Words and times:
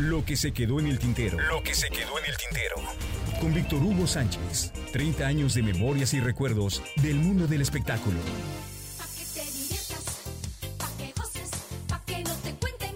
Lo 0.00 0.24
que 0.24 0.34
se 0.34 0.52
quedó 0.52 0.80
en 0.80 0.86
el 0.86 0.98
tintero. 0.98 1.38
Lo 1.38 1.62
que 1.62 1.74
se 1.74 1.90
quedó 1.90 2.18
en 2.18 2.24
el 2.24 2.34
tintero. 2.34 2.76
Con 3.38 3.52
Víctor 3.52 3.82
Hugo 3.82 4.06
Sánchez. 4.06 4.72
30 4.94 5.26
años 5.26 5.52
de 5.52 5.62
memorias 5.62 6.14
y 6.14 6.20
recuerdos 6.20 6.82
del 7.02 7.16
mundo 7.16 7.46
del 7.46 7.60
espectáculo. 7.60 8.16
Pa' 8.96 9.04
que 9.04 9.24
te 9.26 9.44
diviertas, 9.52 10.20
pa' 10.78 10.88
que 10.96 11.12
goces, 11.14 11.50
pa' 11.86 12.02
que 12.06 12.24
no 12.24 12.34
te 12.36 12.54
cuenten, 12.54 12.94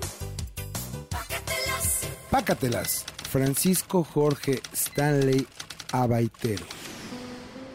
pácatelas. 1.10 2.08
Pácatelas. 2.30 3.04
Francisco 3.30 4.02
Jorge 4.02 4.62
Stanley 4.72 5.46
Abaitero. 5.92 6.64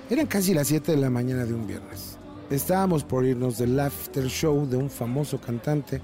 Eran 0.09 0.25
casi 0.25 0.55
las 0.55 0.69
7 0.69 0.93
de 0.93 0.97
la 0.97 1.11
mañana 1.11 1.45
de 1.45 1.53
un 1.53 1.67
viernes. 1.67 2.17
Estábamos 2.49 3.03
por 3.03 3.23
irnos 3.27 3.59
del 3.59 3.79
after 3.79 4.25
show 4.25 4.67
de 4.67 4.77
un 4.77 4.89
famoso 4.89 5.39
cantante 5.39 6.01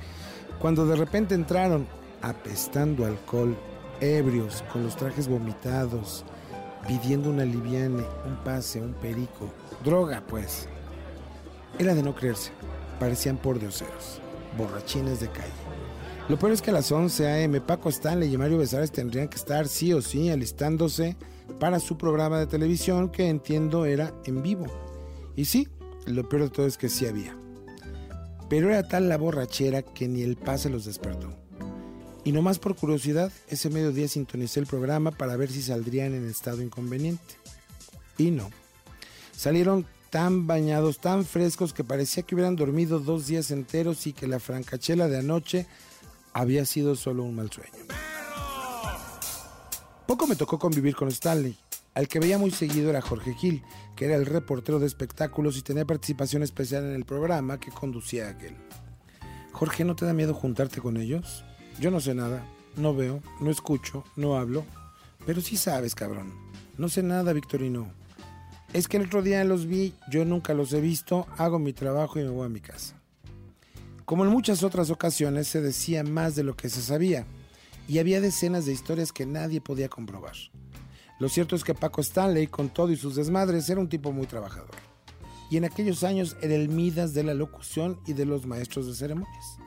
cuando 0.59 0.85
de 0.85 0.95
repente 0.95 1.33
entraron 1.33 1.87
apestando 2.25 3.05
alcohol, 3.05 3.55
ebrios, 4.01 4.63
con 4.73 4.83
los 4.83 4.95
trajes 4.95 5.27
vomitados, 5.27 6.25
pidiendo 6.87 7.29
una 7.29 7.45
liviane, 7.45 8.03
un 8.25 8.35
pase, 8.43 8.81
un 8.81 8.93
perico. 8.93 9.51
Droga, 9.83 10.23
pues. 10.27 10.67
Era 11.77 11.93
de 11.93 12.01
no 12.01 12.15
creerse. 12.15 12.51
Parecían 12.99 13.37
por 13.37 13.59
dioseros, 13.59 14.19
borrachines 14.57 15.19
de 15.19 15.29
calle. 15.29 15.51
Lo 16.27 16.39
peor 16.39 16.53
es 16.53 16.61
que 16.63 16.71
a 16.71 16.73
las 16.73 16.91
11 16.91 17.27
a.m. 17.27 17.61
Paco 17.61 17.89
Stanley 17.89 18.33
y 18.33 18.37
Mario 18.37 18.57
Besares 18.57 18.91
tendrían 18.91 19.27
que 19.27 19.37
estar 19.37 19.67
sí 19.67 19.93
o 19.93 20.01
sí 20.01 20.31
alistándose 20.31 21.15
para 21.59 21.79
su 21.79 21.95
programa 21.97 22.39
de 22.39 22.47
televisión 22.47 23.09
que 23.09 23.29
entiendo 23.29 23.85
era 23.85 24.11
en 24.25 24.41
vivo. 24.41 24.65
Y 25.35 25.45
sí, 25.45 25.67
lo 26.07 26.27
peor 26.27 26.43
de 26.43 26.49
todo 26.49 26.65
es 26.65 26.77
que 26.77 26.89
sí 26.89 27.05
había. 27.05 27.37
Pero 28.49 28.69
era 28.69 28.87
tal 28.87 29.09
la 29.09 29.17
borrachera 29.17 29.83
que 29.83 30.07
ni 30.07 30.23
el 30.23 30.37
pase 30.37 30.71
los 30.71 30.85
despertó. 30.85 31.44
Y 32.25 32.31
nomás 32.31 32.57
por 32.57 32.75
curiosidad, 32.75 33.31
ese 33.47 33.69
mediodía 33.69 34.07
sintonicé 34.07 34.59
el 34.59 34.65
programa 34.65 35.11
para 35.11 35.37
ver 35.37 35.51
si 35.51 35.61
saldrían 35.61 36.15
en 36.15 36.27
estado 36.27 36.63
inconveniente. 36.63 37.35
Y 38.17 38.31
no. 38.31 38.49
Salieron 39.31 39.85
tan 40.09 40.47
bañados, 40.47 40.97
tan 40.97 41.23
frescos 41.23 41.71
que 41.71 41.83
parecía 41.83 42.23
que 42.23 42.33
hubieran 42.33 42.55
dormido 42.55 42.99
dos 42.99 43.27
días 43.27 43.51
enteros 43.51 44.07
y 44.07 44.13
que 44.13 44.27
la 44.27 44.39
francachela 44.39 45.07
de 45.07 45.19
anoche 45.19 45.67
había 46.33 46.65
sido 46.65 46.95
solo 46.95 47.23
un 47.23 47.35
mal 47.35 47.51
sueño. 47.51 47.71
Poco 50.07 50.25
me 50.25 50.35
tocó 50.35 50.57
convivir 50.57 50.95
con 50.95 51.09
Stanley. 51.09 51.55
Al 51.93 52.07
que 52.07 52.19
veía 52.19 52.39
muy 52.39 52.49
seguido 52.49 52.89
era 52.89 53.01
Jorge 53.01 53.35
Gil, 53.35 53.63
que 53.95 54.05
era 54.05 54.15
el 54.15 54.25
reportero 54.25 54.79
de 54.79 54.87
espectáculos 54.87 55.57
y 55.57 55.61
tenía 55.61 55.85
participación 55.85 56.41
especial 56.41 56.85
en 56.85 56.93
el 56.93 57.05
programa 57.05 57.59
que 57.59 57.71
conducía 57.71 58.29
aquel. 58.29 58.55
Jorge, 59.51 59.85
¿no 59.85 59.95
te 59.95 60.05
da 60.05 60.13
miedo 60.13 60.33
juntarte 60.33 60.81
con 60.81 60.97
ellos? 60.97 61.45
Yo 61.79 61.91
no 61.91 61.99
sé 61.99 62.15
nada, 62.15 62.45
no 62.77 62.95
veo, 62.95 63.21
no 63.41 63.51
escucho, 63.51 64.03
no 64.15 64.37
hablo. 64.37 64.63
Pero 65.25 65.41
sí 65.41 65.57
sabes, 65.57 65.95
cabrón. 65.95 66.33
No 66.77 66.89
sé 66.89 67.03
nada, 67.03 67.33
Victorino. 67.33 67.91
Es 68.73 68.87
que 68.87 68.97
el 68.97 69.07
otro 69.07 69.21
día 69.21 69.43
los 69.43 69.65
vi, 69.65 69.93
yo 70.09 70.25
nunca 70.25 70.53
los 70.53 70.73
he 70.73 70.81
visto, 70.81 71.27
hago 71.37 71.59
mi 71.59 71.73
trabajo 71.73 72.19
y 72.19 72.23
me 72.23 72.29
voy 72.29 72.45
a 72.45 72.49
mi 72.49 72.59
casa. 72.59 72.95
Como 74.05 74.23
en 74.23 74.31
muchas 74.31 74.63
otras 74.63 74.89
ocasiones 74.89 75.47
se 75.47 75.61
decía 75.61 76.03
más 76.03 76.35
de 76.35 76.43
lo 76.43 76.55
que 76.55 76.69
se 76.69 76.81
sabía, 76.81 77.25
y 77.87 77.99
había 77.99 78.21
decenas 78.21 78.65
de 78.65 78.73
historias 78.73 79.11
que 79.11 79.25
nadie 79.25 79.61
podía 79.61 79.89
comprobar. 79.89 80.35
Lo 81.19 81.29
cierto 81.29 81.55
es 81.55 81.63
que 81.63 81.73
Paco 81.73 82.01
Stanley, 82.01 82.47
con 82.47 82.69
todo 82.69 82.91
y 82.91 82.97
sus 82.97 83.15
desmadres, 83.15 83.69
era 83.69 83.79
un 83.79 83.89
tipo 83.89 84.11
muy 84.11 84.27
trabajador. 84.27 84.75
Y 85.49 85.57
en 85.57 85.65
aquellos 85.65 86.03
años 86.03 86.35
era 86.41 86.55
el 86.55 86.69
Midas 86.69 87.13
de 87.13 87.23
la 87.23 87.33
locución 87.33 87.99
y 88.05 88.13
de 88.13 88.25
los 88.25 88.45
maestros 88.45 88.87
de 88.87 88.95
ceremonias. 88.95 89.57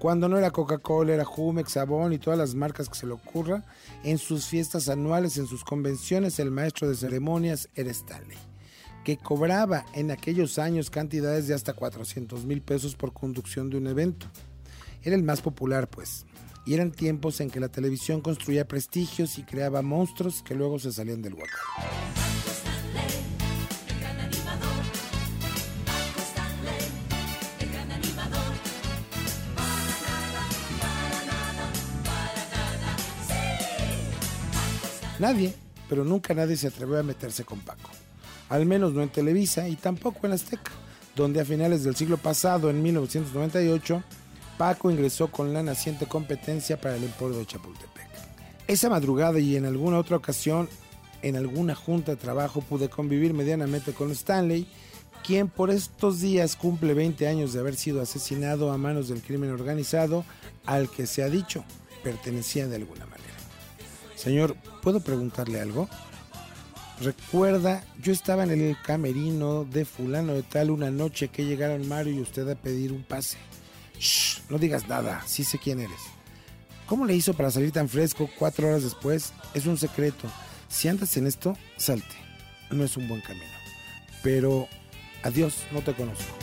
Cuando 0.00 0.30
no 0.30 0.38
era 0.38 0.50
Coca-Cola, 0.50 1.12
era 1.12 1.26
Jumex, 1.26 1.72
Sabón 1.72 2.14
y 2.14 2.18
todas 2.18 2.38
las 2.38 2.54
marcas 2.54 2.88
que 2.88 2.94
se 2.94 3.06
le 3.06 3.12
ocurra, 3.12 3.66
en 4.02 4.16
sus 4.16 4.46
fiestas 4.46 4.88
anuales, 4.88 5.36
en 5.36 5.46
sus 5.46 5.62
convenciones, 5.62 6.38
el 6.38 6.50
maestro 6.50 6.88
de 6.88 6.94
ceremonias 6.94 7.68
era 7.74 7.90
Stanley, 7.90 8.38
que 9.04 9.18
cobraba 9.18 9.84
en 9.92 10.10
aquellos 10.10 10.58
años 10.58 10.88
cantidades 10.88 11.48
de 11.48 11.54
hasta 11.54 11.74
400 11.74 12.46
mil 12.46 12.62
pesos 12.62 12.96
por 12.96 13.12
conducción 13.12 13.68
de 13.68 13.76
un 13.76 13.88
evento. 13.88 14.26
Era 15.02 15.16
el 15.16 15.22
más 15.22 15.42
popular, 15.42 15.86
pues, 15.86 16.24
y 16.64 16.72
eran 16.72 16.92
tiempos 16.92 17.42
en 17.42 17.50
que 17.50 17.60
la 17.60 17.68
televisión 17.68 18.22
construía 18.22 18.66
prestigios 18.66 19.36
y 19.36 19.42
creaba 19.42 19.82
monstruos 19.82 20.42
que 20.42 20.54
luego 20.54 20.78
se 20.78 20.92
salían 20.92 21.20
del 21.20 21.34
huacal. 21.34 22.09
Nadie, 35.20 35.52
pero 35.86 36.02
nunca 36.02 36.32
nadie 36.32 36.56
se 36.56 36.68
atrevió 36.68 36.98
a 36.98 37.02
meterse 37.02 37.44
con 37.44 37.60
Paco. 37.60 37.90
Al 38.48 38.64
menos 38.64 38.94
no 38.94 39.02
en 39.02 39.10
Televisa 39.10 39.68
y 39.68 39.76
tampoco 39.76 40.26
en 40.26 40.32
Azteca, 40.32 40.72
donde 41.14 41.42
a 41.42 41.44
finales 41.44 41.84
del 41.84 41.94
siglo 41.94 42.16
pasado, 42.16 42.70
en 42.70 42.82
1998, 42.82 44.02
Paco 44.56 44.90
ingresó 44.90 45.30
con 45.30 45.52
la 45.52 45.62
naciente 45.62 46.06
competencia 46.06 46.80
para 46.80 46.96
el 46.96 47.04
Emporio 47.04 47.36
de 47.36 47.44
Chapultepec. 47.44 48.08
Esa 48.66 48.88
madrugada 48.88 49.38
y 49.38 49.56
en 49.56 49.66
alguna 49.66 49.98
otra 49.98 50.16
ocasión, 50.16 50.70
en 51.20 51.36
alguna 51.36 51.74
junta 51.74 52.12
de 52.12 52.16
trabajo, 52.16 52.62
pude 52.62 52.88
convivir 52.88 53.34
medianamente 53.34 53.92
con 53.92 54.10
Stanley, 54.12 54.66
quien 55.22 55.48
por 55.48 55.70
estos 55.70 56.22
días 56.22 56.56
cumple 56.56 56.94
20 56.94 57.28
años 57.28 57.52
de 57.52 57.60
haber 57.60 57.76
sido 57.76 58.00
asesinado 58.00 58.72
a 58.72 58.78
manos 58.78 59.08
del 59.08 59.20
crimen 59.20 59.50
organizado, 59.50 60.24
al 60.64 60.90
que 60.90 61.06
se 61.06 61.22
ha 61.22 61.28
dicho 61.28 61.62
pertenecía 62.02 62.66
de 62.66 62.76
alguna 62.76 63.04
manera. 63.04 63.29
Señor, 64.20 64.54
¿puedo 64.82 65.00
preguntarle 65.00 65.62
algo? 65.62 65.88
Recuerda, 67.00 67.82
yo 68.02 68.12
estaba 68.12 68.44
en 68.44 68.50
el 68.50 68.76
camerino 68.82 69.64
de 69.64 69.86
fulano 69.86 70.34
de 70.34 70.42
tal 70.42 70.70
una 70.70 70.90
noche 70.90 71.28
que 71.28 71.46
llegaron 71.46 71.88
Mario 71.88 72.12
y 72.12 72.20
usted 72.20 72.46
a 72.50 72.54
pedir 72.54 72.92
un 72.92 73.02
pase. 73.02 73.38
Shh, 73.98 74.42
no 74.50 74.58
digas 74.58 74.86
nada, 74.88 75.22
sí 75.26 75.42
sé 75.42 75.58
quién 75.58 75.80
eres. 75.80 76.00
¿Cómo 76.84 77.06
le 77.06 77.14
hizo 77.14 77.32
para 77.32 77.50
salir 77.50 77.72
tan 77.72 77.88
fresco 77.88 78.28
cuatro 78.38 78.68
horas 78.68 78.82
después? 78.82 79.32
Es 79.54 79.64
un 79.64 79.78
secreto. 79.78 80.28
Si 80.68 80.88
andas 80.88 81.16
en 81.16 81.26
esto, 81.26 81.56
salte. 81.78 82.14
No 82.70 82.84
es 82.84 82.98
un 82.98 83.08
buen 83.08 83.22
camino. 83.22 83.46
Pero, 84.22 84.68
adiós, 85.22 85.64
no 85.72 85.80
te 85.80 85.94
conozco. 85.94 86.36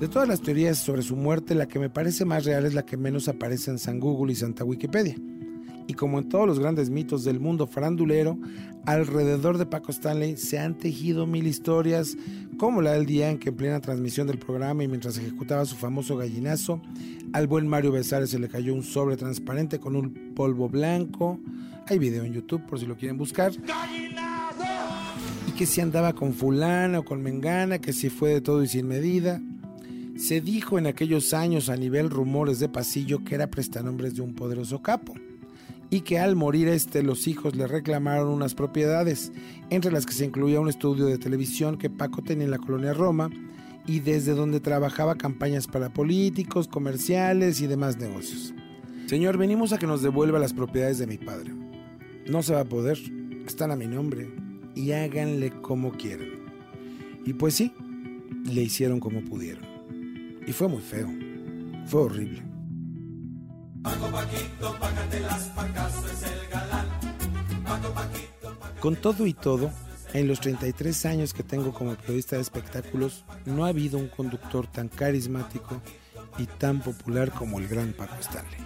De 0.00 0.06
todas 0.06 0.28
las 0.28 0.40
teorías 0.40 0.78
sobre 0.78 1.02
su 1.02 1.16
muerte, 1.16 1.56
la 1.56 1.66
que 1.66 1.80
me 1.80 1.90
parece 1.90 2.24
más 2.24 2.44
real 2.44 2.64
es 2.64 2.72
la 2.72 2.86
que 2.86 2.96
menos 2.96 3.26
aparece 3.26 3.72
en 3.72 3.80
San 3.80 3.98
Google 3.98 4.32
y 4.32 4.36
Santa 4.36 4.62
Wikipedia. 4.62 5.16
Y 5.88 5.94
como 5.94 6.20
en 6.20 6.28
todos 6.28 6.46
los 6.46 6.60
grandes 6.60 6.88
mitos 6.88 7.24
del 7.24 7.40
mundo 7.40 7.66
farandulero, 7.66 8.38
alrededor 8.86 9.58
de 9.58 9.66
Paco 9.66 9.90
Stanley 9.90 10.36
se 10.36 10.60
han 10.60 10.78
tejido 10.78 11.26
mil 11.26 11.48
historias, 11.48 12.16
como 12.58 12.80
la 12.80 12.92
del 12.92 13.06
día 13.06 13.28
en 13.28 13.38
que 13.38 13.48
en 13.48 13.56
plena 13.56 13.80
transmisión 13.80 14.28
del 14.28 14.38
programa 14.38 14.84
y 14.84 14.88
mientras 14.88 15.18
ejecutaba 15.18 15.64
su 15.64 15.74
famoso 15.74 16.16
gallinazo, 16.16 16.80
al 17.32 17.48
buen 17.48 17.66
Mario 17.66 17.90
Besares 17.90 18.30
se 18.30 18.38
le 18.38 18.48
cayó 18.48 18.74
un 18.74 18.84
sobre 18.84 19.16
transparente 19.16 19.80
con 19.80 19.96
un 19.96 20.32
polvo 20.36 20.68
blanco. 20.68 21.40
Hay 21.88 21.98
video 21.98 22.22
en 22.22 22.34
YouTube 22.34 22.64
por 22.66 22.78
si 22.78 22.86
lo 22.86 22.96
quieren 22.96 23.18
buscar. 23.18 23.50
Y 25.48 25.50
que 25.52 25.66
si 25.66 25.80
andaba 25.80 26.12
con 26.12 26.34
fulana 26.34 27.00
o 27.00 27.04
con 27.04 27.20
mengana, 27.20 27.80
que 27.80 27.92
si 27.92 28.10
fue 28.10 28.30
de 28.30 28.40
todo 28.40 28.62
y 28.62 28.68
sin 28.68 28.86
medida. 28.86 29.42
Se 30.18 30.40
dijo 30.40 30.80
en 30.80 30.88
aquellos 30.88 31.32
años 31.32 31.68
a 31.68 31.76
nivel 31.76 32.10
rumores 32.10 32.58
de 32.58 32.68
pasillo 32.68 33.22
que 33.24 33.36
era 33.36 33.52
prestanombres 33.52 34.16
de 34.16 34.22
un 34.22 34.34
poderoso 34.34 34.82
capo 34.82 35.14
y 35.90 36.00
que 36.00 36.18
al 36.18 36.34
morir 36.34 36.66
este 36.66 37.04
los 37.04 37.28
hijos 37.28 37.54
le 37.54 37.68
reclamaron 37.68 38.26
unas 38.28 38.56
propiedades, 38.56 39.30
entre 39.70 39.92
las 39.92 40.06
que 40.06 40.12
se 40.12 40.24
incluía 40.24 40.58
un 40.58 40.68
estudio 40.68 41.06
de 41.06 41.18
televisión 41.18 41.78
que 41.78 41.88
Paco 41.88 42.22
tenía 42.22 42.46
en 42.46 42.50
la 42.50 42.58
colonia 42.58 42.94
Roma 42.94 43.30
y 43.86 44.00
desde 44.00 44.34
donde 44.34 44.58
trabajaba 44.58 45.14
campañas 45.14 45.68
para 45.68 45.92
políticos, 45.92 46.66
comerciales 46.66 47.60
y 47.60 47.68
demás 47.68 47.96
negocios. 47.96 48.52
Señor, 49.06 49.38
venimos 49.38 49.72
a 49.72 49.78
que 49.78 49.86
nos 49.86 50.02
devuelva 50.02 50.40
las 50.40 50.52
propiedades 50.52 50.98
de 50.98 51.06
mi 51.06 51.18
padre. 51.18 51.54
No 52.26 52.42
se 52.42 52.54
va 52.54 52.62
a 52.62 52.68
poder, 52.68 52.98
están 53.46 53.70
a 53.70 53.76
mi 53.76 53.86
nombre 53.86 54.34
y 54.74 54.90
háganle 54.90 55.52
como 55.62 55.92
quieran. 55.92 56.28
Y 57.24 57.34
pues 57.34 57.54
sí, 57.54 57.72
le 58.44 58.62
hicieron 58.62 58.98
como 58.98 59.24
pudieron. 59.24 59.77
Y 60.48 60.52
fue 60.54 60.66
muy 60.66 60.80
feo, 60.80 61.06
fue 61.88 62.04
horrible. 62.04 62.42
Con 68.80 68.96
todo 68.96 69.26
y 69.26 69.34
todo, 69.34 69.70
en 70.14 70.26
los 70.26 70.40
33 70.40 71.04
años 71.04 71.34
que 71.34 71.42
tengo 71.42 71.74
como 71.74 71.94
periodista 71.96 72.36
de 72.36 72.42
espectáculos, 72.42 73.26
no 73.44 73.66
ha 73.66 73.68
habido 73.68 73.98
un 73.98 74.08
conductor 74.08 74.66
tan 74.66 74.88
carismático 74.88 75.82
y 76.38 76.46
tan 76.46 76.80
popular 76.80 77.30
como 77.30 77.58
el 77.58 77.68
gran 77.68 77.92
Paco 77.92 78.16
Stanley. 78.18 78.56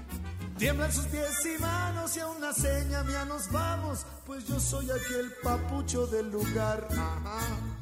Tiemblan 0.59 0.93
sus 0.93 1.07
pies 1.07 1.45
y 1.57 1.61
manos 1.61 2.17
y 2.17 2.21
a 2.21 2.29
una 2.29 2.53
seña 2.53 3.03
mía 3.03 3.25
nos 3.25 3.51
vamos, 3.51 4.07
pues 4.25 4.47
yo 4.47 4.61
soy 4.61 4.89
aquel 4.89 5.33
papucho 5.43 6.07
del 6.07 6.31
lugar. 6.31 6.87
Ajá. 6.93 7.82